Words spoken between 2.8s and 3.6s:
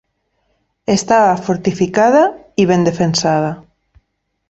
defensada.